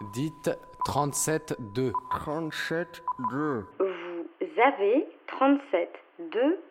Dites 0.00 0.50
37-2. 0.86 1.92
37-2. 2.12 2.84
Vous 3.30 4.62
avez 4.64 5.06
37 5.26 5.88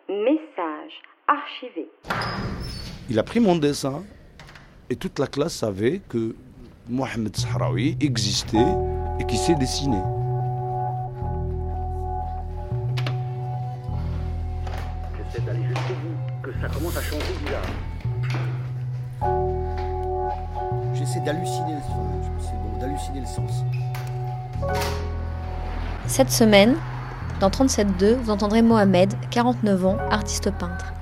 messages 0.09 1.01
archivés. 1.27 1.90
Il 3.09 3.19
a 3.19 3.24
pris 3.24 3.40
mon 3.40 3.58
dessin 3.58 4.03
et 4.90 4.95
toute 4.95 5.19
la 5.19 5.27
classe 5.27 5.55
savait 5.55 6.00
que 6.08 6.35
Mohamed 6.87 7.35
Sahraoui 7.35 7.98
existait 8.00 8.57
et 9.20 9.25
qu'il 9.25 9.38
s'est 9.38 9.55
dessiné. 9.55 9.98
J'essaie 15.18 15.41
d'aller 15.46 15.64
jusqu'au 15.64 15.94
bout, 15.94 16.18
que 16.44 16.52
ça 16.62 16.70
commence 16.70 16.98
à 16.98 17.02
changer 17.02 17.34
bizarre. 17.44 17.66
J'essaie 20.94 21.20
d'halluciner 21.20 21.75
le 21.75 21.82
sens. 21.82 22.16
D'halluciner 22.80 23.21
le 23.21 23.25
sens. 23.25 23.64
Cette 26.05 26.31
semaine, 26.31 26.76
dans 27.40 27.49
37.2, 27.49 28.16
vous 28.16 28.30
entendrez 28.30 28.62
Mohamed, 28.62 29.13
49 29.31 29.85
ans, 29.85 29.98
artiste 30.12 30.52
peintre. 30.52 30.94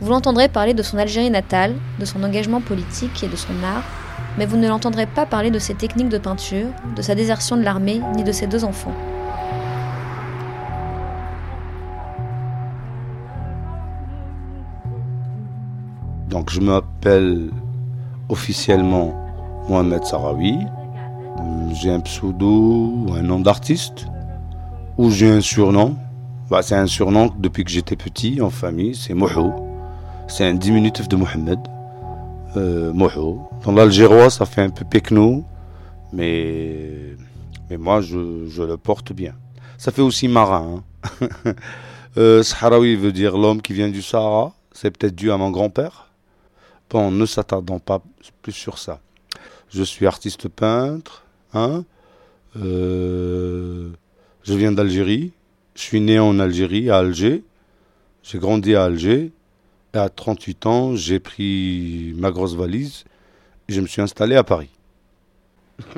Vous 0.00 0.10
l'entendrez 0.10 0.48
parler 0.48 0.72
de 0.72 0.82
son 0.82 0.98
Algérie 0.98 1.30
natale, 1.30 1.74
de 1.98 2.04
son 2.04 2.22
engagement 2.22 2.60
politique 2.60 3.22
et 3.22 3.28
de 3.28 3.36
son 3.36 3.52
art, 3.64 3.84
mais 4.38 4.46
vous 4.46 4.56
ne 4.56 4.66
l'entendrez 4.66 5.06
pas 5.06 5.26
parler 5.26 5.50
de 5.50 5.58
ses 5.58 5.74
techniques 5.74 6.08
de 6.08 6.18
peinture, 6.18 6.68
de 6.96 7.02
sa 7.02 7.14
désertion 7.14 7.56
de 7.56 7.62
l'armée, 7.62 8.00
ni 8.16 8.24
de 8.24 8.32
ses 8.32 8.46
deux 8.46 8.64
enfants. 8.64 8.94
Donc 16.28 16.50
je 16.50 16.60
m'appelle 16.60 17.50
officiellement 18.28 19.23
Mohamed 19.68 20.04
Sarawi. 20.04 20.58
J'ai 21.72 21.90
un 21.90 22.00
pseudo, 22.00 23.06
un 23.12 23.22
nom 23.22 23.40
d'artiste, 23.40 24.06
ou 24.98 25.10
j'ai 25.10 25.30
un 25.30 25.40
surnom. 25.40 25.96
Bah, 26.50 26.62
c'est 26.62 26.76
un 26.76 26.86
surnom 26.86 27.32
depuis 27.38 27.64
que 27.64 27.70
j'étais 27.70 27.96
petit 27.96 28.40
en 28.40 28.50
famille, 28.50 28.94
c'est 28.94 29.14
Mohou. 29.14 29.52
C'est 30.28 30.46
un 30.46 30.54
diminutif 30.54 31.08
de 31.08 31.16
Mohamed. 31.16 31.58
Euh. 32.56 32.92
Dans 33.64 33.72
l'algérois, 33.72 34.30
ça 34.30 34.46
fait 34.46 34.62
un 34.62 34.70
peu 34.70 34.84
pekno, 34.84 35.44
mais, 36.12 37.16
moi 37.76 38.00
je, 38.00 38.62
le 38.62 38.76
porte 38.76 39.12
bien. 39.12 39.34
Ça 39.78 39.90
fait 39.90 40.02
aussi 40.02 40.28
marin. 40.28 40.82
Hein. 41.02 41.54
euh, 42.16 42.42
veut 42.62 43.12
dire 43.12 43.36
l'homme 43.36 43.60
qui 43.60 43.72
vient 43.72 43.88
du 43.88 44.02
Sahara. 44.02 44.52
C'est 44.72 44.90
peut-être 44.90 45.14
dû 45.14 45.32
à 45.32 45.36
mon 45.36 45.50
grand-père. 45.50 46.10
Bon, 46.90 47.10
ne 47.10 47.26
s'attardons 47.26 47.80
pas 47.80 48.00
plus 48.42 48.52
sur 48.52 48.78
ça. 48.78 49.00
Je 49.70 49.82
suis 49.82 50.06
artiste 50.06 50.48
peintre. 50.48 51.24
Hein 51.52 51.84
euh, 52.56 53.90
je 54.42 54.54
viens 54.54 54.72
d'Algérie. 54.72 55.32
Je 55.74 55.82
suis 55.82 56.00
né 56.00 56.18
en 56.18 56.38
Algérie, 56.38 56.90
à 56.90 56.98
Alger. 56.98 57.42
J'ai 58.22 58.38
grandi 58.38 58.74
à 58.74 58.84
Alger. 58.84 59.32
Et 59.94 59.98
à 59.98 60.08
38 60.08 60.66
ans, 60.66 60.96
j'ai 60.96 61.20
pris 61.20 62.14
ma 62.16 62.30
grosse 62.30 62.54
valise 62.54 63.04
et 63.68 63.72
je 63.72 63.80
me 63.80 63.86
suis 63.86 64.02
installé 64.02 64.34
à 64.34 64.42
Paris. 64.44 64.70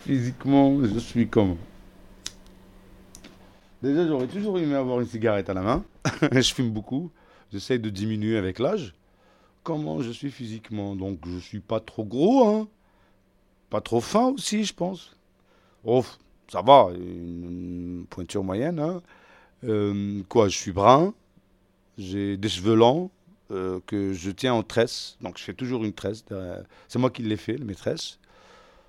Physiquement, 0.00 0.78
je 0.84 0.98
suis 0.98 1.28
comme. 1.28 1.56
Déjà, 3.82 4.06
j'aurais 4.06 4.26
toujours 4.26 4.58
aimé 4.58 4.74
avoir 4.74 5.00
une 5.00 5.06
cigarette 5.06 5.48
à 5.48 5.54
la 5.54 5.62
main. 5.62 5.84
je 6.32 6.54
fume 6.54 6.70
beaucoup. 6.70 7.10
J'essaye 7.52 7.78
de 7.78 7.90
diminuer 7.90 8.36
avec 8.36 8.58
l'âge. 8.58 8.94
Comment 9.62 10.02
je 10.02 10.10
suis 10.10 10.30
physiquement 10.30 10.96
Donc, 10.96 11.20
je 11.26 11.38
suis 11.38 11.60
pas 11.60 11.78
trop 11.78 12.04
gros, 12.04 12.48
hein. 12.48 12.68
Pas 13.70 13.80
trop 13.80 14.00
fin 14.00 14.28
aussi, 14.30 14.64
je 14.64 14.74
pense. 14.74 15.16
Oh, 15.84 16.04
ça 16.48 16.62
va, 16.62 16.88
une 16.94 18.04
pointure 18.10 18.42
moyenne. 18.42 18.80
Hein. 18.80 19.02
Euh, 19.64 20.22
quoi, 20.28 20.48
je 20.48 20.58
suis 20.58 20.72
brun. 20.72 21.14
J'ai 21.96 22.36
des 22.36 22.48
cheveux 22.48 22.74
longs 22.74 23.10
euh, 23.52 23.80
que 23.86 24.12
je 24.12 24.30
tiens 24.30 24.54
en 24.54 24.62
tresse. 24.62 25.16
Donc, 25.20 25.38
je 25.38 25.44
fais 25.44 25.54
toujours 25.54 25.84
une 25.84 25.92
tresse. 25.92 26.24
C'est 26.88 26.98
moi 26.98 27.10
qui 27.10 27.22
l'ai 27.22 27.36
fait, 27.36 27.58
mes 27.58 27.74
tresses. 27.74 28.18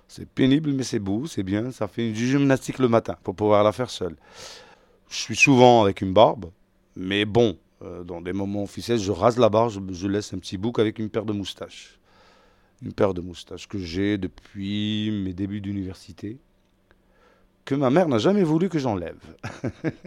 C'est 0.08 0.28
pénible, 0.28 0.72
mais 0.72 0.82
c'est 0.82 0.98
beau, 0.98 1.26
c'est 1.26 1.42
bien. 1.44 1.70
Ça 1.70 1.88
fait 1.88 2.10
du 2.10 2.26
gymnastique 2.28 2.78
le 2.78 2.88
matin 2.88 3.16
pour 3.22 3.34
pouvoir 3.34 3.62
la 3.64 3.72
faire 3.72 3.90
seule. 3.90 4.16
Je 5.08 5.16
suis 5.16 5.36
souvent 5.36 5.82
avec 5.82 6.00
une 6.00 6.12
barbe, 6.12 6.50
mais 6.96 7.24
bon, 7.24 7.56
dans 8.04 8.20
des 8.20 8.32
moments 8.32 8.62
officiels, 8.62 8.98
je 8.98 9.12
rase 9.12 9.38
la 9.38 9.48
barbe, 9.48 9.92
je, 9.92 10.08
laisse 10.08 10.32
un 10.32 10.38
petit 10.38 10.56
bouc 10.56 10.78
avec 10.78 10.98
une 10.98 11.10
paire 11.10 11.24
de 11.24 11.32
moustaches. 11.32 11.98
Une 12.82 12.92
paire 12.92 13.14
de 13.14 13.20
moustaches 13.20 13.68
que 13.68 13.78
j'ai 13.78 14.18
depuis 14.18 15.10
mes 15.10 15.32
débuts 15.32 15.60
d'université, 15.60 16.38
que 17.64 17.74
ma 17.74 17.90
mère 17.90 18.08
n'a 18.08 18.18
jamais 18.18 18.42
voulu 18.42 18.68
que 18.68 18.78
j'enlève. 18.78 19.20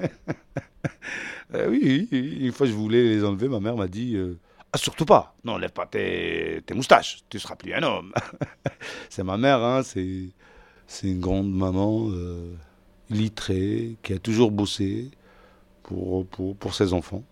euh, 1.55 1.69
oui, 1.69 2.07
une 2.11 2.51
fois 2.51 2.67
je 2.67 2.73
voulais 2.73 3.03
les 3.03 3.23
enlever, 3.23 3.47
ma 3.47 3.59
mère 3.59 3.75
m'a 3.75 3.87
dit 3.87 4.15
euh, 4.15 4.37
Ah, 4.73 4.77
surtout 4.77 5.05
pas, 5.05 5.35
n'enlève 5.43 5.71
pas 5.71 5.87
tes, 5.87 6.63
moustaches, 6.73 7.23
tu 7.29 7.39
seras 7.39 7.55
plus 7.55 7.73
un 7.73 7.83
homme. 7.83 8.13
c'est 9.09 9.23
ma 9.23 9.37
mère, 9.37 9.63
hein, 9.63 9.81
c'est, 9.83 10.29
une 11.03 11.19
grande 11.19 11.51
maman 11.51 12.09
euh, 12.11 12.53
qui 13.09 14.13
a 14.13 14.19
toujours 14.19 14.51
bossé 14.51 15.09
pour 15.83 16.73
ses 16.73 16.93
enfants 16.93 17.23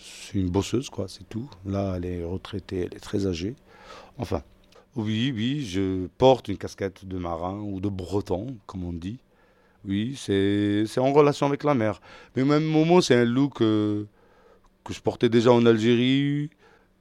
c'est 0.00 0.38
une 0.38 0.50
bosseuse, 0.50 0.90
quoi, 0.90 1.06
c'est 1.08 1.28
tout. 1.28 1.48
Là, 1.66 1.94
elle 1.96 2.06
est 2.06 2.24
retraitée, 2.24 2.80
elle 2.80 2.94
est 2.94 3.00
très 3.00 3.26
âgée. 3.26 3.54
Enfin, 4.18 4.42
oui, 4.96 5.32
oui, 5.34 5.64
je 5.64 6.06
porte 6.18 6.48
une 6.48 6.56
casquette 6.56 7.04
de 7.04 7.18
marin 7.18 7.58
ou 7.60 7.80
de 7.80 7.88
breton, 7.88 8.56
comme 8.66 8.84
on 8.84 8.92
dit. 8.92 9.18
Oui, 9.84 10.14
c'est 10.16 10.98
en 10.98 11.12
relation 11.12 11.46
avec 11.46 11.64
la 11.64 11.74
mer. 11.74 12.00
Mais 12.34 12.42
au 12.42 12.46
même 12.46 12.64
moment, 12.64 13.00
c'est 13.00 13.14
un 13.14 13.24
look 13.24 13.62
euh, 13.62 14.04
que 14.84 14.92
je 14.92 15.00
portais 15.00 15.28
déjà 15.28 15.52
en 15.52 15.64
Algérie. 15.64 16.50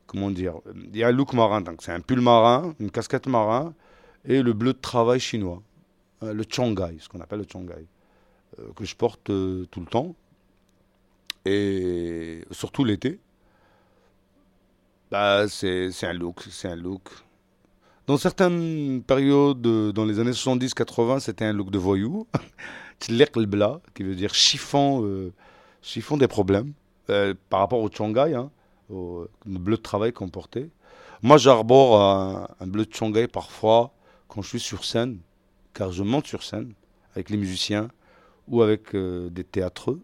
Comment 0.08 0.32
dire? 0.32 0.56
Il 0.76 0.98
y 0.98 1.04
a 1.04 1.08
un 1.08 1.12
look 1.12 1.34
marin, 1.34 1.62
donc 1.62 1.82
c'est 1.82 1.92
un 1.92 2.00
pull 2.00 2.22
marin, 2.22 2.74
une 2.80 2.90
casquette 2.90 3.28
marin 3.28 3.74
et 4.26 4.42
le 4.42 4.54
bleu 4.54 4.74
de 4.74 4.80
travail 4.80 5.20
chinois, 5.20 5.62
euh, 6.24 6.34
le 6.34 6.44
Chongai, 6.50 6.98
ce 7.00 7.08
qu'on 7.08 7.22
appelle 7.22 7.40
le 7.40 7.46
Chongai, 7.52 7.86
euh, 8.60 8.72
que 8.76 8.86
je 8.86 8.96
porte 8.96 9.26
tout 9.26 9.80
le 9.80 9.86
temps 9.86 10.16
et 11.46 12.44
surtout 12.52 12.84
l'été, 12.84 13.20
bah, 15.12 15.48
c'est 15.48 16.04
un 16.04 16.14
look, 16.14 16.44
c'est 16.50 16.68
un 16.68 16.76
look. 16.76 17.10
Dans 18.08 18.18
certaines 18.18 19.04
périodes, 19.04 19.62
dans 19.62 20.06
les 20.06 20.20
années 20.20 20.32
70-80, 20.32 21.20
c'était 21.20 21.46
un 21.46 21.54
look 21.54 21.72
de 21.72 21.78
voyou, 21.78 22.28
bla, 23.48 23.82
qui 23.94 24.04
veut 24.04 24.16
dire 24.16 24.34
chiffon, 24.34 25.04
euh, 25.06 25.32
des 26.18 26.28
problèmes, 26.28 26.74
euh, 27.10 27.34
par 27.50 27.60
rapport 27.60 27.80
au 27.80 27.90
Chongai, 27.90 28.34
hein, 28.34 28.52
au 28.90 29.28
le 29.46 29.60
bleu 29.60 29.78
de 29.78 29.82
travail 29.82 30.14
qu'on 30.14 30.30
portait. 30.30 30.70
Moi, 31.22 31.38
j'arbore 31.38 32.02
un, 32.02 32.68
bleu 32.68 32.86
de 32.86 32.94
Chongai 32.94 33.28
parfois 33.28 33.92
quand 34.28 34.42
je 34.42 34.50
suis 34.50 34.60
sur 34.60 34.86
scène, 34.86 35.20
car 35.74 35.92
je 35.92 36.04
monte 36.04 36.28
sur 36.28 36.44
scène 36.44 36.74
avec 37.14 37.30
les 37.30 37.38
musiciens 37.38 37.90
ou 38.48 38.62
avec 38.62 38.96
euh, 38.96 39.30
des 39.30 39.44
théâtreux. 39.44 40.02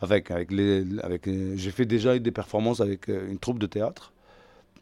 Avec, 0.00 0.30
avec 0.30 0.50
les, 0.50 0.84
avec, 1.02 1.28
j'ai 1.56 1.70
fait 1.70 1.86
déjà 1.86 2.18
des 2.18 2.30
performances 2.30 2.80
avec 2.80 3.08
une 3.08 3.38
troupe 3.38 3.58
de 3.58 3.66
théâtre. 3.66 4.12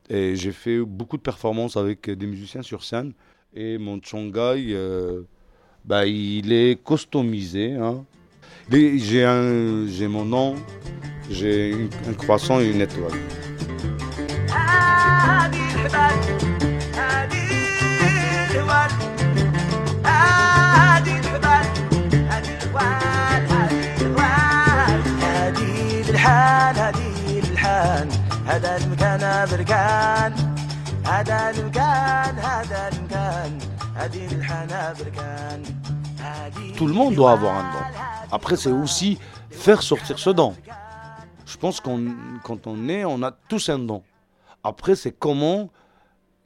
Et 0.09 0.35
j'ai 0.35 0.53
fait 0.53 0.81
beaucoup 0.81 1.17
de 1.17 1.23
performances 1.23 1.77
avec 1.77 2.11
des 2.11 2.27
musiciens 2.27 2.63
sur 2.63 2.83
scène. 2.83 3.13
Et 3.55 3.79
mon 3.79 4.01
Chongai, 4.03 4.73
euh, 4.73 5.23
bah, 5.85 6.07
il 6.07 6.53
est 6.53 6.83
customisé. 6.85 7.75
Hein. 7.75 8.05
J'ai, 8.71 9.25
un, 9.25 9.87
j'ai 9.87 10.09
mon 10.09 10.25
nom, 10.25 10.55
j'ai 11.31 11.75
un 12.09 12.13
croissant 12.13 12.61
et 12.61 12.71
une 12.71 12.81
étoile. 12.81 13.19
هذا 28.46 28.78
المكان 28.78 29.46
بركان 29.52 30.34
هذا 31.06 31.50
المكان 31.50 32.40
هذا 32.40 32.90
المكان 32.94 33.60
هذه 33.96 34.26
الحنا 34.36 34.94
بركان 34.94 35.64
Tout 36.78 36.88
le 36.88 36.94
monde 36.94 37.16
doit 37.16 37.32
avoir 37.32 37.58
un 37.58 37.64
don. 37.64 37.86
Après, 38.32 38.56
c'est 38.56 38.72
aussi 38.72 39.20
faire 39.50 39.82
sortir 39.82 40.18
ce 40.20 40.30
don. 40.30 40.56
Je 41.46 41.58
pense 41.58 41.80
qu'on 41.80 42.14
quand 42.44 42.68
on 42.68 42.90
est, 42.90 43.06
on 43.06 43.22
a 43.24 43.32
tous 43.32 43.70
un 43.70 43.80
don. 43.80 44.02
Après, 44.64 44.96
c'est 44.96 45.12
comment, 45.12 45.70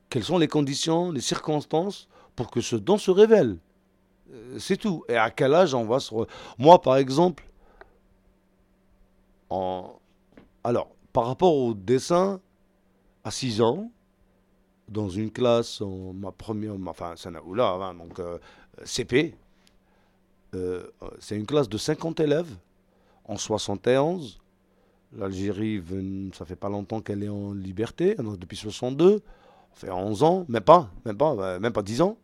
quelles 0.10 0.26
sont 0.26 0.38
les 0.38 0.48
conditions, 0.48 1.12
les 1.12 1.22
circonstances 1.22 2.08
pour 2.36 2.52
que 2.52 2.62
ce 2.62 2.76
don 2.76 2.98
se 2.98 3.12
révèle. 3.12 3.58
C'est 4.58 4.78
tout. 4.78 5.04
Et 5.10 5.18
à 5.18 5.30
quel 5.32 5.54
âge 5.54 5.74
on 5.74 5.86
va 5.86 6.00
se... 6.00 6.14
Re... 6.14 6.28
Moi, 6.58 6.82
par 6.82 6.98
exemple, 6.98 7.44
alors, 10.63 10.91
par 11.13 11.27
rapport 11.27 11.55
au 11.55 11.75
dessin, 11.75 12.41
à 13.23 13.31
6 13.31 13.61
ans, 13.61 13.91
dans 14.89 15.09
une 15.09 15.31
classe, 15.31 15.81
en 15.81 16.13
ma 16.13 16.31
première, 16.33 16.77
ma- 16.79 16.93
hein, 17.83 17.95
donc 17.95 18.19
euh, 18.21 18.39
CP. 18.85 19.35
Euh, 20.55 20.87
c'est 21.19 21.37
une 21.37 21.47
classe 21.47 21.69
de 21.69 21.79
50 21.79 22.21
élèves 22.21 22.55
en 23.25 23.37
71. 23.37 24.41
L'Algérie, 25.17 25.83
ça 26.35 26.45
fait 26.45 26.57
pas 26.57 26.69
longtemps 26.69 27.01
qu'elle 27.01 27.23
est 27.23 27.29
en 27.29 27.53
liberté, 27.53 28.17
depuis 28.39 28.57
62. 28.57 29.23
Ça 29.75 29.87
fait 29.87 29.91
11 29.93 30.23
ans, 30.23 30.45
même 30.49 30.63
pas, 30.63 30.91
même 31.05 31.17
pas, 31.17 31.59
même 31.59 31.73
pas 31.73 31.83
10 31.83 32.03
ans. 32.03 32.17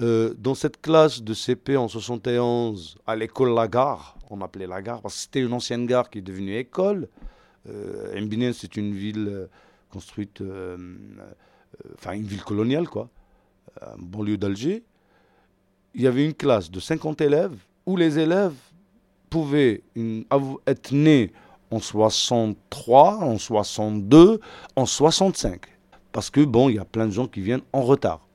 Euh, 0.00 0.34
dans 0.38 0.54
cette 0.54 0.80
classe 0.80 1.22
de 1.22 1.34
CP 1.34 1.76
en 1.76 1.86
71, 1.86 2.96
à 3.06 3.14
l'école 3.14 3.54
Lagare, 3.54 4.16
on 4.30 4.40
appelait 4.40 4.66
Lagare 4.66 5.02
parce 5.02 5.14
que 5.14 5.20
c'était 5.20 5.40
une 5.40 5.52
ancienne 5.52 5.86
gare 5.86 6.08
qui 6.08 6.18
est 6.18 6.22
devenue 6.22 6.56
école. 6.56 7.08
Euh, 7.68 8.20
Mbinen, 8.20 8.52
c'est 8.52 8.76
une 8.76 8.94
ville 8.94 9.28
euh, 9.28 9.46
construite, 9.90 10.40
euh, 10.40 10.76
enfin 11.94 12.12
une 12.12 12.24
ville 12.24 12.42
coloniale, 12.42 12.88
quoi, 12.88 13.08
en 13.80 13.98
banlieue 13.98 14.38
d'Alger. 14.38 14.82
Il 15.94 16.00
y 16.00 16.06
avait 16.06 16.24
une 16.24 16.34
classe 16.34 16.70
de 16.70 16.80
50 16.80 17.20
élèves 17.20 17.54
où 17.84 17.96
les 17.96 18.18
élèves 18.18 18.54
pouvaient 19.28 19.82
être 20.66 20.92
nés 20.92 21.32
en 21.70 21.80
63, 21.80 23.18
en 23.18 23.38
62, 23.38 24.40
en 24.76 24.86
65. 24.86 25.60
Parce 26.12 26.30
que, 26.30 26.40
bon, 26.40 26.68
il 26.68 26.76
y 26.76 26.78
a 26.78 26.84
plein 26.84 27.06
de 27.06 27.12
gens 27.12 27.26
qui 27.26 27.40
viennent 27.40 27.62
en 27.72 27.82
retard. 27.82 28.26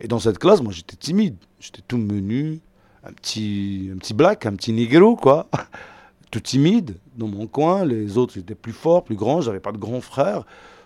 Et 0.00 0.08
dans 0.08 0.18
cette 0.18 0.38
classe, 0.38 0.62
moi, 0.62 0.72
j'étais 0.72 0.96
timide. 0.96 1.36
J'étais 1.60 1.82
tout 1.86 1.98
menu, 1.98 2.60
un 3.04 3.12
petit, 3.12 3.90
un 3.92 3.98
petit 3.98 4.14
black, 4.14 4.46
un 4.46 4.54
petit 4.54 4.72
négro, 4.72 5.16
quoi. 5.16 5.48
tout 6.30 6.40
timide, 6.40 6.96
dans 7.16 7.28
mon 7.28 7.46
coin. 7.46 7.84
Les 7.84 8.18
autres 8.18 8.38
étaient 8.38 8.54
plus 8.54 8.72
forts, 8.72 9.04
plus 9.04 9.16
grands. 9.16 9.40
J'avais 9.40 9.60
pas 9.60 9.72
de 9.72 9.78
grand 9.78 10.00
frère. 10.00 10.44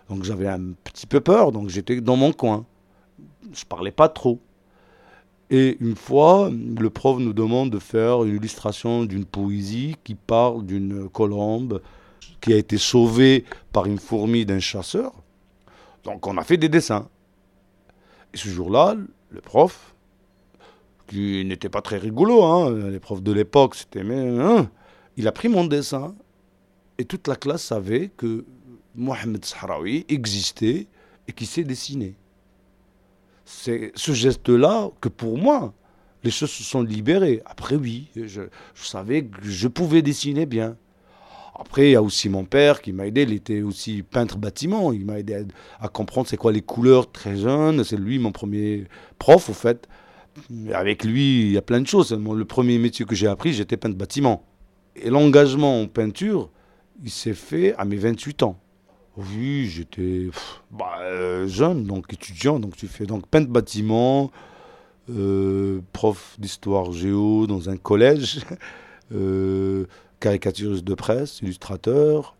Donc 0.08 0.25
j'avais 0.25 0.49
un 0.49 0.73
petit 0.84 1.06
peu 1.06 1.20
peur. 1.20 1.52
Donc 1.52 1.69
j'étais 1.69 2.00
dans 2.00 2.17
mon 2.17 2.32
coin. 2.32 2.64
Je 3.52 3.64
parlais 3.64 3.90
pas 3.90 4.08
trop. 4.08 4.40
Et 5.50 5.76
une 5.81 5.96
fois, 5.96 6.50
le 6.50 6.88
prof 6.88 7.19
nous 7.19 7.34
demande 7.34 7.70
de 7.70 7.79
faire 7.79 8.25
une 8.25 8.37
illustration 8.37 9.05
d'une 9.05 9.26
poésie 9.26 9.96
qui 10.02 10.14
parle 10.14 10.64
d'une 10.64 11.11
colombe 11.11 11.82
qui 12.40 12.52
a 12.52 12.56
été 12.56 12.79
sauvée 12.79 13.44
par 13.73 13.87
une 13.87 13.99
fourmi 13.99 14.46
d'un 14.46 14.61
chasseur. 14.61 15.12
Donc 16.05 16.26
on 16.26 16.37
a 16.38 16.43
fait 16.43 16.56
des 16.56 16.69
dessins. 16.69 17.08
Et 18.34 18.37
ce 18.37 18.49
jour-là, 18.49 18.96
le 19.31 19.40
prof, 19.40 19.94
qui 21.06 21.44
n'était 21.44 21.69
pas 21.69 21.82
très 21.82 21.99
rigolo, 21.99 22.43
hein, 22.44 22.88
les 22.90 23.00
profs 23.00 23.23
de 23.23 23.32
l'époque, 23.32 23.75
c'était 23.75 24.05
mais 24.05 24.40
hein, 24.40 24.70
il 25.17 25.29
a 25.29 25.32
pris 25.32 25.49
mon 25.49 25.64
dessin 25.64 26.14
et 26.99 27.05
toute 27.05 27.29
la 27.29 27.37
classe 27.37 27.62
savait 27.62 28.11
que 28.17 28.44
Mohamed 28.94 29.44
Sahraoui 29.44 30.06
existait 30.08 30.87
et 31.29 31.32
qu'il 31.32 31.46
sait 31.46 31.64
dessiner. 31.64 32.14
C'est 33.44 33.93
ce 33.94 34.12
geste-là 34.12 34.90
que 35.00 35.08
pour 35.08 35.37
moi, 35.37 35.75
les 36.25 36.31
choses 36.31 36.50
se 36.50 36.62
sont 36.62 36.82
libérées. 36.82 37.43
Après, 37.44 37.76
oui, 37.76 38.08
je 38.14 38.43
savais 38.75 39.25
que 39.25 39.38
je 39.43 39.69
pouvais 39.69 40.02
dessiner 40.02 40.46
bien. 40.46 40.76
Après, 41.54 41.88
il 41.88 41.93
y 41.93 41.96
a 41.96 42.02
aussi 42.02 42.28
mon 42.28 42.44
père 42.44 42.81
qui 42.81 42.93
m'a 42.93 43.06
aidé. 43.06 43.22
Il 43.22 43.32
était 43.32 43.62
aussi 43.62 44.02
peintre 44.02 44.38
bâtiment. 44.38 44.93
Il 44.93 45.04
m'a 45.04 45.19
aidé 45.19 45.44
à, 45.81 45.88
comprendre 45.88 46.28
c'est 46.28 46.37
quoi 46.37 46.52
les 46.52 46.62
couleurs 46.62 47.10
très 47.10 47.37
jeune. 47.37 47.84
C'est 47.84 47.96
lui 47.96 48.19
mon 48.19 48.32
premier 48.32 48.84
prof, 49.19 49.50
au 49.50 49.52
fait. 49.52 49.88
Avec 50.72 51.04
lui, 51.04 51.43
il 51.43 51.52
y 51.52 51.58
a 51.58 51.62
plein 51.62 51.81
de 51.81 51.87
choses. 51.87 52.12
Le 52.12 52.44
premier 52.44 52.78
métier 52.78 53.04
que 53.04 53.14
j'ai 53.14 53.26
appris, 53.26 53.52
j'étais 53.52 53.76
peintre 53.76 53.96
bâtiment. 53.96 54.44
Et 54.96 55.10
l'engagement 55.10 55.82
en 55.82 55.87
peinture, 55.87 56.50
il 57.02 57.10
s'est 57.10 57.34
fait 57.34 57.75
à 57.76 57.84
mes 57.84 57.96
28 57.96 58.43
ans. 58.43 58.58
Oui, 59.16 59.66
j'étais 59.66 60.28
bah, 60.70 61.00
euh, 61.02 61.46
jeune, 61.46 61.84
donc 61.84 62.12
étudiant. 62.12 62.58
Donc 62.58 62.76
tu 62.76 62.87
fais 62.87 63.05
donc 63.05 63.26
peintre 63.26 63.50
bâtiment, 63.50 64.31
euh, 65.10 65.81
prof 65.93 66.37
d'histoire 66.38 66.93
géo 66.93 67.46
dans 67.46 67.69
un 67.69 67.76
collège, 67.76 68.40
euh, 69.14 69.87
caricaturiste 70.22 70.84
de 70.84 70.94
presse, 70.94 71.40
illustrateur, 71.42 72.36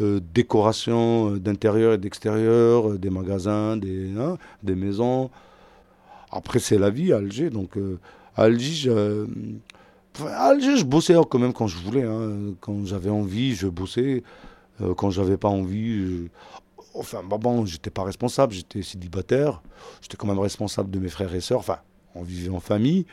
euh, 0.00 0.20
décoration 0.34 1.30
euh, 1.34 1.38
d'intérieur 1.40 1.94
et 1.94 1.98
d'extérieur, 1.98 2.90
euh, 2.90 2.98
des 2.98 3.10
magasins, 3.10 3.76
des, 3.76 4.12
hein, 4.18 4.36
des 4.62 4.74
maisons. 4.74 5.30
Après, 6.30 6.58
c'est 6.58 6.78
la 6.78 6.90
vie 6.90 7.12
à 7.12 7.16
Alger. 7.18 7.48
Donc, 7.50 7.78
Alger, 8.36 8.72
je, 8.74 9.26
Alger, 10.26 10.76
je 10.76 10.84
bossais 10.84 11.14
quand 11.30 11.38
même 11.38 11.52
quand 11.52 11.68
je 11.68 11.78
voulais. 11.78 12.02
hein. 12.02 12.54
Quand 12.60 12.84
j'avais 12.84 13.10
envie, 13.10 13.54
je 13.54 13.68
bossais. 13.68 14.22
Quand 14.96 15.10
j'avais 15.10 15.36
pas 15.36 15.48
envie, 15.48 16.00
je- 16.02 16.28
enfin, 16.94 17.20
bah 17.30 17.38
bon, 17.38 17.64
j'étais 17.64 17.90
pas 17.90 18.02
responsable, 18.02 18.52
j'étais 18.52 18.82
célibataire. 18.82 19.62
J'étais 20.02 20.16
quand 20.16 20.26
même 20.26 20.40
responsable 20.40 20.90
de 20.90 20.98
mes 20.98 21.08
frères 21.08 21.32
et 21.32 21.40
sœurs. 21.40 21.60
Enfin, 21.60 21.78
on 22.16 22.22
vivait 22.24 22.50
en 22.50 22.58
famille. 22.58 23.06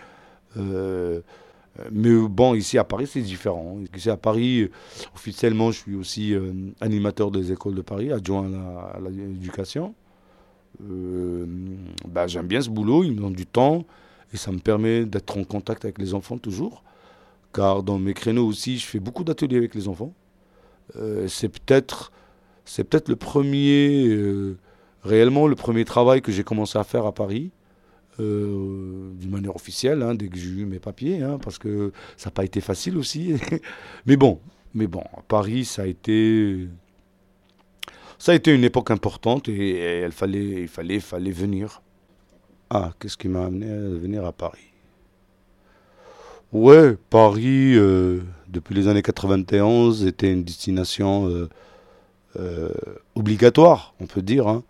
Euh, 1.79 1.89
mais 1.91 2.13
bon, 2.27 2.53
ici 2.53 2.77
à 2.77 2.83
Paris, 2.83 3.07
c'est 3.07 3.21
différent. 3.21 3.77
Ici 3.95 4.09
à 4.09 4.17
Paris, 4.17 4.61
euh, 4.61 4.71
officiellement, 5.15 5.71
je 5.71 5.79
suis 5.79 5.95
aussi 5.95 6.33
euh, 6.33 6.51
animateur 6.81 7.31
des 7.31 7.51
écoles 7.51 7.75
de 7.75 7.81
Paris, 7.81 8.11
adjoint 8.11 8.51
à 8.93 8.99
l'éducation. 9.09 9.93
Euh, 10.89 11.45
bah, 12.07 12.27
J'aime 12.27 12.47
bien 12.47 12.61
ce 12.61 12.69
boulot, 12.69 13.03
il 13.03 13.13
me 13.13 13.21
donne 13.21 13.33
du 13.33 13.45
temps 13.45 13.85
et 14.33 14.37
ça 14.37 14.51
me 14.51 14.59
permet 14.59 15.05
d'être 15.05 15.37
en 15.37 15.43
contact 15.43 15.85
avec 15.85 15.97
les 15.97 16.13
enfants 16.13 16.37
toujours. 16.37 16.83
Car 17.53 17.83
dans 17.83 17.99
mes 17.99 18.13
créneaux 18.13 18.47
aussi, 18.47 18.77
je 18.77 18.85
fais 18.85 18.99
beaucoup 18.99 19.23
d'ateliers 19.23 19.57
avec 19.57 19.75
les 19.75 19.87
enfants. 19.87 20.13
Euh, 20.95 21.27
c'est 21.27 21.49
peut-être 21.49 22.11
c'est 22.63 22.83
peut-être 22.83 23.09
le 23.09 23.15
premier, 23.15 24.07
euh, 24.07 24.57
réellement 25.03 25.47
le 25.47 25.55
premier 25.55 25.83
travail 25.83 26.21
que 26.21 26.31
j'ai 26.31 26.43
commencé 26.43 26.77
à 26.77 26.83
faire 26.83 27.05
à 27.05 27.11
Paris, 27.11 27.51
euh, 28.19 29.11
d'une 29.13 29.31
manière 29.31 29.55
officielle, 29.55 30.01
hein, 30.01 30.15
dès 30.15 30.27
que 30.27 30.37
j'ai 30.37 30.49
eu 30.49 30.65
mes 30.65 30.79
papiers, 30.79 31.21
hein, 31.21 31.39
parce 31.41 31.57
que 31.57 31.93
ça 32.17 32.29
n'a 32.29 32.31
pas 32.33 32.43
été 32.43 32.59
facile 32.59 32.97
aussi. 32.97 33.35
mais 34.05 34.17
bon, 34.17 34.39
mais 34.73 34.85
bon, 34.85 35.03
Paris, 35.29 35.63
ça 35.63 35.83
a 35.83 35.85
été, 35.85 36.67
ça 38.19 38.33
a 38.33 38.35
été 38.35 38.53
une 38.53 38.65
époque 38.65 38.91
importante 38.91 39.47
et, 39.47 40.01
et 40.01 40.11
fallait, 40.11 40.63
il 40.63 40.67
fallait, 40.67 40.99
fallait 40.99 41.31
venir. 41.31 41.81
Ah, 42.69 42.91
qu'est-ce 42.99 43.17
qui 43.17 43.29
m'a 43.29 43.45
amené 43.45 43.71
à 43.71 43.77
venir 43.77 44.25
à 44.25 44.33
Paris? 44.33 44.71
Ouais, 46.51 46.97
Paris, 47.09 47.75
euh, 47.75 48.19
depuis 48.49 48.75
les 48.75 48.89
années 48.89 49.01
91, 49.01 50.05
était 50.05 50.33
une 50.33 50.43
destination 50.43 51.47
euh, 52.37 52.69
obligatoire, 53.15 53.93
on 54.01 54.05
peut 54.05 54.21
dire, 54.21 54.49
hein, 54.49 54.63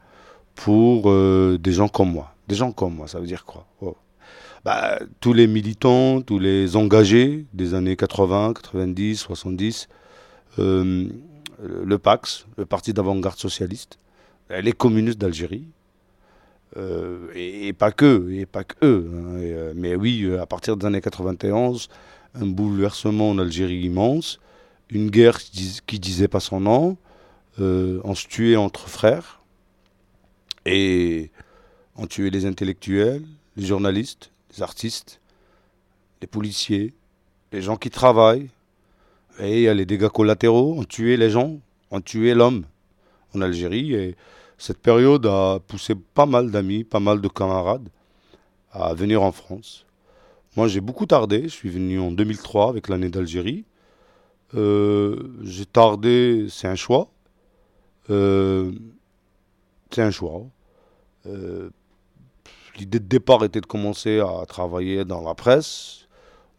pour 0.53 1.11
des 1.11 1.71
gens 1.71 1.87
comme 1.87 2.11
moi. 2.11 2.35
Des 2.51 2.57
gens 2.57 2.73
comme 2.73 2.95
moi, 2.95 3.07
ça 3.07 3.17
veut 3.21 3.27
dire 3.27 3.45
quoi? 3.45 3.65
Oh. 3.79 3.95
Bah, 4.65 4.99
Tous 5.21 5.31
les 5.31 5.47
militants, 5.47 6.19
tous 6.21 6.37
les 6.37 6.75
engagés 6.75 7.45
des 7.53 7.73
années 7.73 7.95
80, 7.95 8.51
90, 8.55 9.15
70, 9.15 9.87
euh, 10.59 11.07
le 11.61 11.97
PAX, 11.97 12.45
le 12.57 12.65
Parti 12.65 12.91
d'avant-garde 12.91 13.37
socialiste, 13.37 13.99
les 14.49 14.73
communistes 14.73 15.17
d'Algérie, 15.17 15.69
euh, 16.75 17.29
et, 17.35 17.71
pas 17.71 17.93
que, 17.93 18.29
et 18.33 18.45
pas 18.45 18.65
que 18.65 18.75
eux. 18.85 19.09
hein, 19.13 19.35
euh, 19.39 19.73
mais 19.73 19.95
oui, 19.95 20.23
euh, 20.23 20.41
à 20.41 20.45
partir 20.45 20.75
des 20.75 20.85
années 20.85 20.99
91, 20.99 21.87
un 22.35 22.47
bouleversement 22.47 23.29
en 23.29 23.37
Algérie 23.39 23.79
immense, 23.79 24.41
une 24.89 25.09
guerre 25.09 25.39
qui, 25.39 25.51
dis- 25.51 25.79
qui 25.87 25.99
disait 26.01 26.27
pas 26.27 26.41
son 26.41 26.59
nom, 26.59 26.97
on 27.59 28.13
se 28.13 28.27
tuait 28.27 28.57
entre 28.57 28.89
frères, 28.89 29.41
et 30.65 31.31
on 32.01 32.07
tuait 32.07 32.31
les 32.31 32.47
intellectuels, 32.47 33.23
les 33.55 33.65
journalistes, 33.67 34.31
les 34.51 34.63
artistes, 34.63 35.21
les 36.19 36.27
policiers, 36.27 36.95
les 37.51 37.61
gens 37.61 37.77
qui 37.77 37.91
travaillent, 37.91 38.49
et 39.39 39.57
il 39.59 39.61
y 39.61 39.67
a 39.67 39.75
les 39.75 39.85
dégâts 39.85 40.07
collatéraux, 40.07 40.73
on 40.75 40.83
tuait 40.83 41.15
les 41.15 41.29
gens, 41.29 41.59
on 41.91 42.01
tuait 42.01 42.33
l'homme 42.33 42.63
en 43.35 43.41
Algérie, 43.41 43.93
et 43.93 44.15
cette 44.57 44.79
période 44.79 45.27
a 45.27 45.59
poussé 45.59 45.93
pas 45.93 46.25
mal 46.25 46.49
d'amis, 46.49 46.83
pas 46.83 46.99
mal 46.99 47.21
de 47.21 47.27
camarades 47.27 47.87
à 48.71 48.95
venir 48.95 49.21
en 49.21 49.31
France. 49.31 49.85
Moi, 50.55 50.67
j'ai 50.67 50.81
beaucoup 50.81 51.05
tardé. 51.05 51.43
Je 51.43 51.49
suis 51.49 51.69
venu 51.69 51.99
en 51.99 52.11
2003 52.11 52.69
avec 52.69 52.89
l'année 52.89 53.09
d'Algérie. 53.09 53.63
Euh, 54.55 55.17
j'ai 55.43 55.65
tardé, 55.65 56.47
c'est 56.49 56.67
un 56.67 56.75
choix. 56.75 57.11
Euh, 58.09 58.71
c'est 59.91 60.01
un 60.01 60.11
choix. 60.11 60.47
Euh, 61.27 61.69
L'idée 62.77 62.99
de 62.99 63.05
départ 63.07 63.43
était 63.43 63.61
de 63.61 63.65
commencer 63.65 64.19
à 64.19 64.45
travailler 64.45 65.03
dans 65.05 65.21
la 65.21 65.35
presse. 65.35 66.07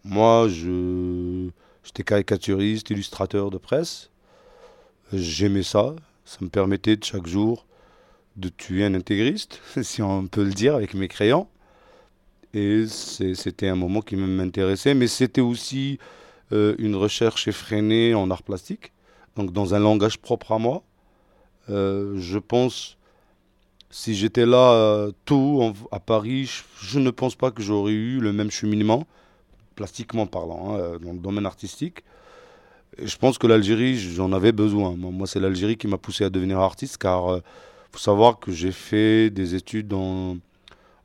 Moi, 0.04 0.48
je, 0.48 1.48
j'étais 1.84 2.02
caricaturiste, 2.02 2.90
illustrateur 2.90 3.50
de 3.50 3.58
presse. 3.58 4.10
J'aimais 5.12 5.62
ça. 5.62 5.94
Ça 6.24 6.38
me 6.40 6.48
permettait 6.48 6.96
de 6.96 7.04
chaque 7.04 7.26
jour 7.26 7.66
de 8.36 8.48
tuer 8.48 8.84
un 8.84 8.94
intégriste, 8.94 9.60
si 9.82 10.02
on 10.02 10.26
peut 10.26 10.44
le 10.44 10.52
dire, 10.52 10.74
avec 10.74 10.94
mes 10.94 11.08
crayons. 11.08 11.48
Et 12.54 12.86
c'était 12.86 13.68
un 13.68 13.74
moment 13.74 14.02
qui 14.02 14.16
m'intéressait, 14.16 14.94
mais 14.94 15.06
c'était 15.06 15.40
aussi 15.40 15.98
euh, 16.52 16.74
une 16.78 16.96
recherche 16.96 17.48
effrénée 17.48 18.14
en 18.14 18.30
art 18.30 18.42
plastique, 18.42 18.92
donc 19.36 19.52
dans 19.52 19.74
un 19.74 19.78
langage 19.78 20.18
propre 20.18 20.52
à 20.52 20.58
moi. 20.58 20.82
Euh, 21.70 22.14
je 22.18 22.38
pense 22.38 22.98
Si 23.92 24.14
j'étais 24.16 24.46
là 24.46 24.72
euh, 24.72 25.12
en- 25.30 25.74
à 25.92 26.00
Paris, 26.00 26.50
je, 26.80 26.98
ne 26.98 27.10
pense 27.10 27.36
pas 27.36 27.50
que 27.52 27.62
j'aurais 27.62 27.92
eu 27.92 28.20
le 28.20 28.32
même 28.32 28.50
cheminement, 28.50 29.06
plastiquement 29.76 30.26
parlant, 30.26 30.74
hein, 30.74 30.78
euh, 30.80 30.98
dans 31.00 31.12
le 31.14 31.20
domaine 31.20 31.46
artistique. 31.46 32.04
Je 33.02 33.16
pense 33.16 33.38
que 33.38 33.46
l'Algérie, 33.46 33.98
j'en 33.98 34.32
avais 34.32 34.52
besoin. 34.52 34.94
Moi, 34.96 35.26
c'est 35.26 35.40
l'Algérie 35.40 35.76
qui 35.76 35.88
m'a 35.88 35.98
poussé 35.98 36.24
à 36.24 36.30
devenir 36.30 36.60
artiste, 36.60 36.98
car 36.98 37.36
il 37.38 37.42
faut 37.92 37.98
savoir 37.98 38.38
que 38.40 38.52
j'ai 38.52 38.72
fait 38.72 39.30
des 39.30 39.54
études 39.54 39.92
en, 39.94 40.36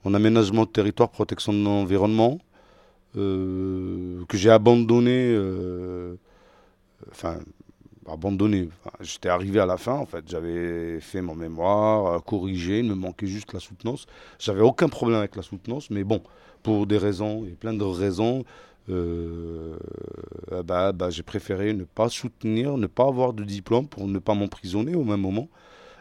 en 0.05 0.13
aménagement 0.15 0.63
de 0.65 0.69
territoire, 0.69 1.09
protection 1.09 1.53
de 1.53 1.63
l'environnement, 1.63 2.39
euh, 3.17 4.23
que 4.29 4.37
j'ai 4.37 4.51
abandonné. 4.51 5.11
euh, 5.33 6.15
abandonné. 8.11 8.69
J'étais 9.01 9.29
arrivé 9.29 9.59
à 9.59 9.65
la 9.65 9.77
fin, 9.77 9.93
en 9.93 10.05
fait. 10.05 10.23
J'avais 10.27 10.99
fait 10.99 11.21
mon 11.21 11.35
mémoire, 11.35 12.07
euh, 12.07 12.19
corrigé, 12.19 12.79
il 12.79 12.85
me 12.85 12.95
manquait 12.95 13.27
juste 13.27 13.53
la 13.53 13.59
soutenance. 13.59 14.05
J'avais 14.39 14.61
aucun 14.61 14.89
problème 14.89 15.19
avec 15.19 15.35
la 15.35 15.41
soutenance, 15.41 15.89
mais 15.89 16.03
bon, 16.03 16.21
pour 16.63 16.87
des 16.87 16.97
raisons, 16.97 17.45
et 17.45 17.51
plein 17.51 17.73
de 17.73 17.83
raisons, 17.83 18.43
euh, 18.89 19.77
bah, 20.65 20.91
bah, 20.93 21.09
j'ai 21.09 21.23
préféré 21.23 21.73
ne 21.73 21.83
pas 21.83 22.09
soutenir, 22.09 22.77
ne 22.77 22.87
pas 22.87 23.07
avoir 23.07 23.33
de 23.33 23.43
diplôme 23.43 23.87
pour 23.87 24.07
ne 24.07 24.19
pas 24.19 24.33
m'emprisonner 24.33 24.95
au 24.95 25.03
même 25.03 25.21
moment, 25.21 25.49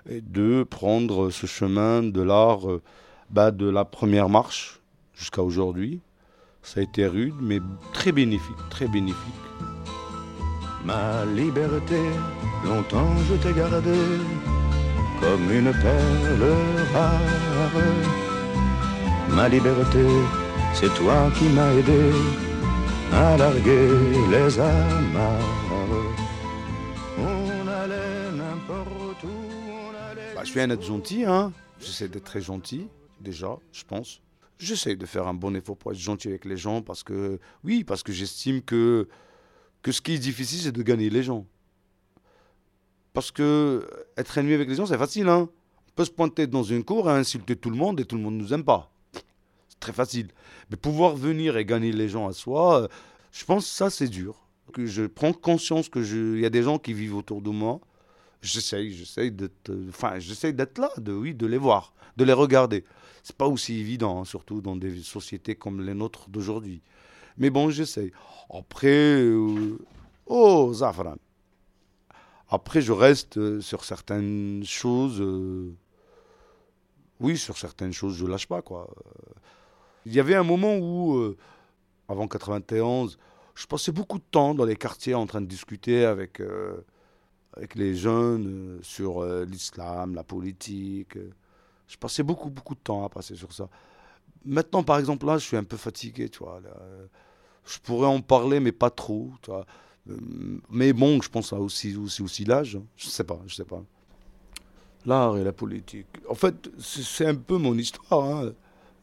et 0.08 0.20
de 0.20 0.62
prendre 0.62 1.30
ce 1.30 1.46
chemin 1.46 2.02
de 2.02 2.22
l'art, 2.22 2.70
euh, 2.70 2.82
bah, 3.30 3.50
de 3.50 3.68
la 3.68 3.84
première 3.84 4.28
marche 4.28 4.80
jusqu'à 5.14 5.42
aujourd'hui. 5.42 6.00
Ça 6.62 6.80
a 6.80 6.82
été 6.82 7.06
rude, 7.06 7.34
mais 7.40 7.60
très 7.92 8.12
bénéfique, 8.12 8.56
très 8.70 8.88
bénéfique. 8.88 9.75
Ma 10.86 11.24
liberté, 11.24 12.00
longtemps 12.64 13.16
je 13.28 13.34
t'ai 13.34 13.52
gardée 13.52 14.20
comme 15.20 15.52
une 15.52 15.72
perle 15.72 16.44
rare. 16.94 17.82
Ma 19.30 19.48
liberté, 19.48 20.06
c'est 20.74 20.94
toi 20.94 21.28
qui 21.36 21.48
m'as 21.48 21.72
aidé 21.72 22.12
à 23.12 23.36
larguer 23.36 23.88
les 24.30 24.60
amarres. 24.60 25.90
On 27.18 27.66
allait 27.66 28.30
n'importe 28.32 29.24
où, 29.24 29.26
on 29.26 30.10
allait. 30.10 30.34
Bah, 30.36 30.42
je 30.44 30.50
suis 30.50 30.60
un 30.60 30.70
être 30.70 30.84
gentil, 30.84 31.24
hein. 31.24 31.52
J'essaie 31.80 32.06
d'être 32.08 32.24
très 32.24 32.40
gentil, 32.40 32.86
déjà, 33.20 33.56
je 33.72 33.82
pense. 33.82 34.20
J'essaie 34.60 34.94
de 34.94 35.04
faire 35.04 35.26
un 35.26 35.34
bon 35.34 35.56
effort 35.56 35.76
pour 35.76 35.90
être 35.90 35.98
gentil 35.98 36.28
avec 36.28 36.44
les 36.44 36.56
gens 36.56 36.80
parce 36.80 37.02
que, 37.02 37.40
oui, 37.64 37.82
parce 37.82 38.04
que 38.04 38.12
j'estime 38.12 38.62
que, 38.62 39.08
que 39.86 39.92
ce 39.92 40.00
qui 40.00 40.14
est 40.14 40.18
difficile, 40.18 40.62
c'est 40.62 40.72
de 40.72 40.82
gagner 40.82 41.10
les 41.10 41.22
gens. 41.22 41.46
Parce 43.12 43.30
que 43.30 43.88
être 44.16 44.36
ennemi 44.36 44.52
avec 44.54 44.68
les 44.68 44.74
gens, 44.74 44.86
c'est 44.86 44.98
facile, 44.98 45.28
hein. 45.28 45.48
On 45.88 45.92
peut 45.94 46.04
se 46.04 46.10
pointer 46.10 46.48
dans 46.48 46.64
une 46.64 46.82
cour 46.82 47.08
et 47.08 47.12
insulter 47.12 47.54
tout 47.54 47.70
le 47.70 47.76
monde 47.76 48.00
et 48.00 48.04
tout 48.04 48.16
le 48.16 48.22
monde 48.22 48.34
ne 48.34 48.42
nous 48.42 48.52
aime 48.52 48.64
pas. 48.64 48.90
C'est 49.12 49.78
très 49.78 49.92
facile. 49.92 50.32
Mais 50.70 50.76
pouvoir 50.76 51.14
venir 51.14 51.56
et 51.56 51.64
gagner 51.64 51.92
les 51.92 52.08
gens 52.08 52.26
à 52.26 52.32
soi, 52.32 52.82
euh, 52.82 52.88
je 53.30 53.44
pense 53.44 53.64
que 53.66 53.70
ça, 53.70 53.88
c'est 53.88 54.08
dur. 54.08 54.48
Que 54.72 54.86
je 54.86 55.04
prends 55.04 55.32
conscience 55.32 55.88
que 55.88 56.02
je- 56.02 56.34
il 56.34 56.40
y 56.40 56.46
a 56.46 56.50
des 56.50 56.64
gens 56.64 56.80
qui 56.80 56.92
vivent 56.92 57.14
autour 57.14 57.40
de 57.40 57.50
moi. 57.50 57.78
J'essaye, 58.42 58.92
j'essaye 58.92 59.30
d'être, 59.30 59.70
euh, 59.70 59.86
enfin, 59.90 60.18
j'essaye 60.18 60.52
d'être 60.52 60.78
là, 60.78 60.90
de 60.98 61.12
oui, 61.12 61.32
de 61.32 61.46
les 61.46 61.58
voir, 61.58 61.94
de 62.16 62.24
les 62.24 62.32
regarder. 62.32 62.82
C'est 63.22 63.36
pas 63.36 63.46
aussi 63.46 63.78
évident, 63.78 64.20
hein, 64.20 64.24
surtout 64.24 64.60
dans 64.60 64.74
des 64.74 65.00
sociétés 65.00 65.54
comme 65.54 65.80
les 65.80 65.94
nôtres 65.94 66.28
d'aujourd'hui. 66.28 66.82
Mais 67.38 67.50
bon, 67.50 67.70
j'essaye. 67.70 68.12
Après, 68.50 68.88
euh, 68.88 69.78
oh, 70.26 70.72
Zafran. 70.72 71.16
Après, 72.48 72.80
je 72.80 72.92
reste 72.92 73.38
euh, 73.38 73.60
sur 73.60 73.84
certaines 73.84 74.62
choses. 74.64 75.20
euh, 75.20 75.74
oui, 77.20 77.36
sur 77.36 77.58
certaines 77.58 77.92
choses, 77.92 78.16
je 78.16 78.26
lâche 78.26 78.46
pas, 78.46 78.62
quoi. 78.62 78.88
Il 80.04 80.14
y 80.14 80.20
avait 80.20 80.34
un 80.34 80.42
moment 80.44 80.76
où, 80.76 81.34
avant 82.08 82.28
91, 82.28 83.18
je 83.54 83.66
passais 83.66 83.90
beaucoup 83.90 84.18
de 84.18 84.24
temps 84.30 84.54
dans 84.54 84.66
les 84.66 84.76
quartiers 84.76 85.14
en 85.14 85.26
train 85.26 85.40
de 85.40 85.46
discuter 85.46 86.04
avec, 86.04 86.42
avec 87.54 87.74
les 87.74 87.94
jeunes 87.94 88.78
sur 88.82 89.24
l'islam, 89.46 90.14
la 90.14 90.24
politique. 90.24 91.16
Je 91.88 91.96
passais 91.96 92.22
beaucoup, 92.22 92.50
beaucoup 92.50 92.74
de 92.74 92.80
temps 92.80 93.04
à 93.04 93.08
passer 93.08 93.34
sur 93.34 93.52
ça. 93.52 93.68
Maintenant, 94.46 94.82
par 94.82 94.98
exemple, 94.98 95.26
là, 95.26 95.38
je 95.38 95.44
suis 95.46 95.56
un 95.56 95.64
peu 95.64 95.76
fatigué, 95.76 96.28
tu 96.28 96.38
vois. 96.40 96.60
euh, 96.64 97.06
je 97.66 97.78
pourrais 97.80 98.08
en 98.08 98.20
parler, 98.20 98.60
mais 98.60 98.72
pas 98.72 98.90
trop. 98.90 99.30
Euh, 99.48 100.16
Mais 100.70 100.92
bon, 100.92 101.20
je 101.22 101.28
pense 101.30 101.52
à 101.52 101.56
aussi, 101.60 101.96
aussi, 101.96 102.22
aussi 102.22 102.44
l'âge. 102.44 102.76
hein. 102.76 102.84
Je 102.96 103.08
sais 103.08 103.24
pas, 103.24 103.40
je 103.46 103.54
sais 103.56 103.64
pas. 103.64 103.82
L'art 105.04 105.38
et 105.38 105.44
la 105.44 105.52
politique. 105.52 106.06
En 106.28 106.34
fait, 106.34 106.68
c'est 106.80 107.26
un 107.26 107.34
peu 107.36 107.58
mon 107.58 107.76
histoire. 107.78 108.24
hein. 108.46 108.52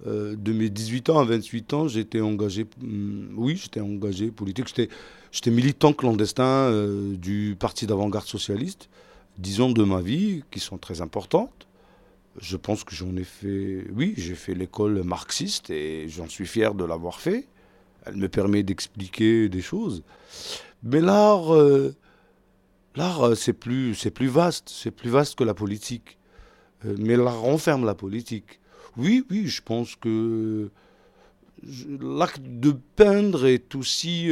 Euh, 0.06 0.36
de 0.36 0.52
mes 0.52 0.70
18 0.70 1.10
ans 1.12 1.20
à 1.20 1.24
28 1.24 1.74
ans, 1.74 1.88
j'étais 1.88 2.20
engagé, 2.20 2.66
hum, 2.82 3.30
oui, 3.38 3.56
j'étais 3.56 3.80
engagé 3.80 4.32
politique. 4.32 4.68
J'étais, 5.32 5.52
militant 5.52 5.94
clandestin 5.94 6.72
du 7.14 7.56
Parti 7.58 7.88
d'avant-garde 7.88 8.26
socialiste. 8.28 8.90
Dix 9.38 9.62
ans 9.62 9.72
de 9.72 9.84
ma 9.84 10.02
vie 10.02 10.44
qui 10.52 10.60
sont 10.60 10.78
très 10.78 11.02
importantes. 11.02 11.68
Je 12.40 12.58
pense 12.58 12.84
que 12.84 12.96
j'en 12.96 13.16
ai 13.16 13.24
fait, 13.24 13.86
oui, 13.94 14.16
j'ai 14.18 14.34
fait 14.36 14.56
l'école 14.56 15.04
marxiste 15.04 15.70
et 15.70 16.08
j'en 16.10 16.28
suis 16.28 16.48
fier 16.48 16.74
de 16.74 16.84
l'avoir 16.84 17.20
fait. 17.20 17.48
Elle 18.06 18.16
me 18.16 18.28
permet 18.28 18.64
d'expliquer 18.64 19.50
des 19.50 19.62
choses. 19.62 20.04
Mais 20.82 21.00
l'art, 21.00 21.54
euh, 21.54 21.96
l'art, 22.96 23.28
euh, 23.28 23.36
c'est 23.36 23.54
plus, 23.54 23.96
c'est 23.96 24.12
plus 24.12 24.28
vaste, 24.28 24.70
c'est 24.70 24.92
plus 24.92 25.10
vaste 25.10 25.36
que 25.36 25.44
la 25.44 25.54
politique. 25.54 26.18
Euh, 26.86 26.96
mais 27.00 27.16
l'art 27.16 27.40
renferme 27.40 27.86
la 27.86 27.96
politique. 27.96 28.60
Oui, 28.98 29.26
oui, 29.30 29.48
je 29.48 29.62
pense 29.62 29.96
que 29.96 30.70
l'acte 32.02 32.42
de 32.42 32.76
peindre 32.96 33.46
est 33.46 33.74
aussi, 33.76 34.30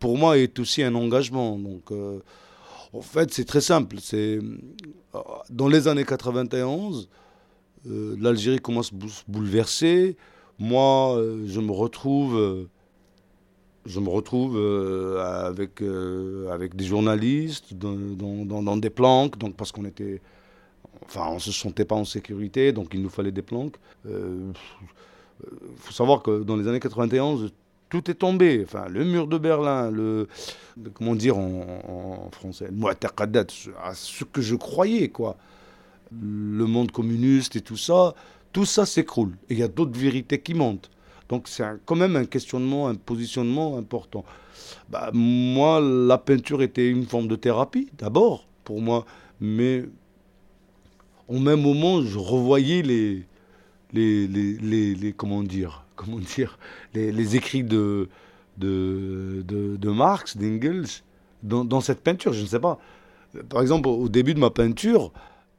pour 0.00 0.16
moi, 0.16 0.38
est 0.38 0.58
aussi 0.58 0.82
un 0.82 0.94
engagement. 0.94 1.56
Donc, 1.58 1.92
en 2.98 3.02
fait, 3.02 3.32
c'est 3.32 3.44
très 3.44 3.60
simple. 3.60 3.96
C'est 4.00 4.38
euh, 4.38 5.18
dans 5.50 5.68
les 5.68 5.88
années 5.88 6.04
91, 6.04 7.08
euh, 7.88 8.16
l'Algérie 8.20 8.58
commence 8.60 8.92
à 8.92 8.96
bou- 8.96 9.08
se 9.08 9.22
bouleverser. 9.28 10.16
Moi, 10.58 11.16
euh, 11.18 11.44
je 11.46 11.60
me 11.60 11.72
retrouve, 11.72 12.66
je 13.84 14.00
me 14.00 14.08
retrouve 14.08 14.56
avec 15.20 15.82
avec 16.50 16.74
des 16.76 16.84
journalistes 16.84 17.74
dans, 17.74 18.62
dans, 18.62 18.76
des 18.76 18.90
planques, 18.90 19.38
donc 19.38 19.56
parce 19.56 19.72
qu'on 19.72 19.84
était 19.84 20.20
Enfin, 21.04 21.28
on 21.30 21.38
se 21.38 21.52
sentait 21.52 21.84
pas 21.84 21.94
en 21.94 22.06
sécurité, 22.06 22.72
donc 22.72 22.88
il 22.94 23.02
nous 23.02 23.10
fallait 23.10 23.30
des 23.30 23.42
planques. 23.42 23.76
Il 24.06 24.52
faut 25.76 25.92
savoir 25.92 26.22
que 26.22 26.42
dans 26.42 26.56
les 26.56 26.66
années 26.68 26.80
91, 26.80 27.52
tout 27.88 28.10
est 28.10 28.14
tombé. 28.14 28.62
Enfin, 28.64 28.86
le 28.88 29.04
mur 29.04 29.26
de 29.26 29.38
Berlin, 29.38 29.90
le, 29.90 30.28
comment 30.94 31.14
dire 31.14 31.38
en, 31.38 32.26
en 32.26 32.30
français, 32.30 32.68
à 33.82 33.94
ce 33.94 34.24
que 34.24 34.40
je 34.40 34.54
croyais, 34.54 35.08
quoi. 35.08 35.36
Le 36.12 36.66
monde 36.66 36.92
communiste 36.92 37.56
et 37.56 37.60
tout 37.60 37.76
ça, 37.76 38.14
tout 38.52 38.64
ça 38.64 38.86
s'écroule. 38.86 39.36
Et 39.48 39.54
il 39.54 39.58
y 39.58 39.62
a 39.62 39.68
d'autres 39.68 39.98
vérités 39.98 40.40
qui 40.40 40.54
montent. 40.54 40.90
Donc 41.28 41.48
c'est 41.48 41.64
quand 41.84 41.96
même 41.96 42.16
un 42.16 42.24
questionnement, 42.24 42.88
un 42.88 42.94
positionnement 42.94 43.76
important. 43.76 44.24
Bah, 44.88 45.10
moi, 45.12 45.80
la 45.80 46.18
peinture 46.18 46.62
était 46.62 46.88
une 46.88 47.04
forme 47.04 47.28
de 47.28 47.36
thérapie, 47.36 47.88
d'abord, 47.98 48.46
pour 48.64 48.80
moi. 48.80 49.04
Mais 49.40 49.84
au 51.28 51.38
même 51.38 51.60
moment, 51.60 52.02
je 52.02 52.18
revoyais 52.18 52.82
les, 52.82 53.26
les, 53.92 54.26
les, 54.26 54.94
les, 54.94 55.12
comment 55.12 55.42
dire, 55.42 55.84
comment 55.94 56.18
dire, 56.18 56.58
les, 56.94 57.36
écrits 57.36 57.64
de, 57.64 58.08
de, 58.58 59.42
de, 59.46 59.90
Marx, 59.90 60.36
d'Engels, 60.36 60.86
dans, 61.42 61.80
cette 61.80 62.00
peinture, 62.00 62.32
je 62.32 62.42
ne 62.42 62.46
sais 62.46 62.60
pas. 62.60 62.78
Par 63.48 63.60
exemple, 63.62 63.88
au 63.88 64.08
début 64.08 64.34
de 64.34 64.40
ma 64.40 64.50
peinture, 64.50 65.12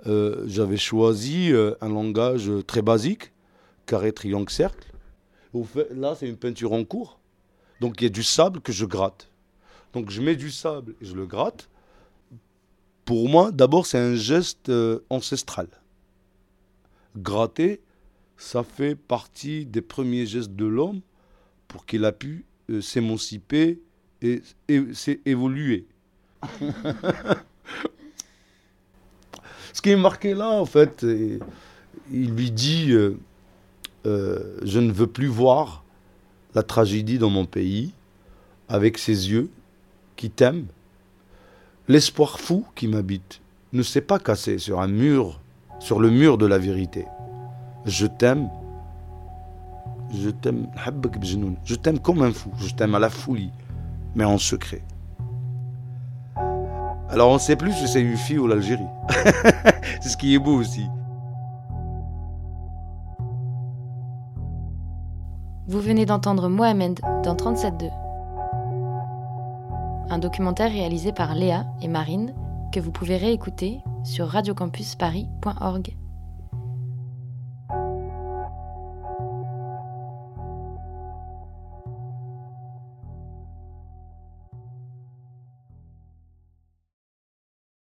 euh, 0.06 0.44
j'avais 0.48 0.78
choisi 0.78 1.52
euh, 1.52 1.76
un 1.82 1.90
langage 1.90 2.52
très 2.66 2.82
basique, 2.82 3.32
carré, 3.86 4.12
triangle, 4.12 4.50
cercle. 4.50 4.92
Là, 5.92 6.16
c'est 6.16 6.28
une 6.28 6.38
peinture 6.38 6.74
en 6.74 6.84
cours. 6.84 7.20
Donc, 7.82 8.02
il 8.02 8.06
y 8.06 8.08
a 8.08 8.10
du 8.10 8.24
sable 8.24 8.62
que 8.62 8.72
je 8.72 8.86
gratte. 8.86 9.30
Donc, 9.94 10.10
je 10.10 10.22
mets 10.22 10.36
du 10.36 10.52
sable 10.52 10.96
et 11.02 11.06
je 11.06 11.16
le 11.16 11.26
gratte. 11.26 11.70
Pour 13.06 13.30
moi, 13.30 13.52
d'abord, 13.52 13.86
c'est 13.86 13.98
un 13.98 14.16
geste 14.16 14.70
euh, 14.70 15.00
ancestral. 15.10 15.68
Gratter, 17.16 17.82
ça 18.38 18.64
fait 18.64 18.96
partie 18.96 19.66
des 19.66 19.82
premiers 19.82 20.26
gestes 20.26 20.52
de 20.56 20.66
l'homme 20.66 21.02
pour 21.68 21.86
qu'il 21.86 22.06
a 22.06 22.12
pu 22.12 22.46
euh, 22.70 22.82
s'émanciper 22.82 23.80
et, 24.22 24.42
et 24.68 24.94
s'é- 24.94 25.22
évoluer. 25.26 25.86
Ce 29.74 29.82
qui 29.82 29.90
est 29.92 29.96
marqué 29.98 30.34
là, 30.34 30.50
en 30.50 30.66
fait, 30.66 31.06
il 32.12 32.32
lui 32.34 32.52
dit 32.52 32.92
euh, 32.92 33.18
euh, 34.06 34.58
Je 34.64 34.80
ne 34.80 34.92
veux 34.92 35.08
plus 35.08 35.28
voir 35.28 35.84
la 36.56 36.64
tragédie 36.64 37.18
dans 37.20 37.30
mon 37.30 37.46
pays 37.46 37.94
avec 38.70 38.98
ses 38.98 39.30
yeux 39.30 39.50
qui 40.16 40.30
t'aiment. 40.32 40.68
L'espoir 41.88 42.40
fou 42.40 42.66
qui 42.76 42.88
m'habite 42.88 43.42
ne 43.74 43.84
s'est 43.84 44.02
pas 44.02 44.20
cassé 44.20 44.58
sur 44.58 44.80
un 44.80 44.88
mur 44.88 45.40
sur 45.80 46.00
le 46.00 46.10
mur 46.10 46.40
de 46.40 46.48
la 46.48 46.58
vérité. 46.58 47.06
Je 47.88 48.06
t'aime. 48.06 48.50
Je 50.12 50.30
t'aime. 50.30 50.68
Je 51.64 51.76
t'aime 51.76 52.00
comme 52.00 52.22
un 52.22 52.34
fou. 52.34 52.52
Je 52.60 52.74
t'aime 52.74 52.96
à 52.96 53.00
la 53.00 53.10
folie, 53.10 53.52
mais 54.14 54.26
en 54.26 54.38
secret. 54.38 54.82
Alors 57.10 57.30
on 57.30 57.36
ne 57.36 57.40
sait 57.40 57.56
plus 57.56 57.72
si 57.72 57.88
c'est 57.88 58.02
une 58.02 58.18
fille 58.18 58.38
ou 58.38 58.48
l'Algérie. 58.48 58.84
c'est 60.02 60.10
ce 60.10 60.18
qui 60.18 60.36
est 60.36 60.40
beau 60.40 60.54
aussi. 60.54 60.86
Vous 65.68 65.80
venez 65.80 66.06
d'entendre 66.06 66.50
Mohamed 66.50 67.00
dans 67.24 67.36
37.2. 67.36 67.90
Un 70.10 70.20
documentaire 70.20 70.72
réalisé 70.72 71.14
par 71.14 71.36
Léa 71.36 71.66
et 71.82 71.88
Marine 71.88 72.34
que 72.74 72.82
vous 72.82 72.92
pouvez 72.92 73.16
réécouter 73.16 73.80
sur 74.04 74.28
radiocampusparis.org. 74.28 75.96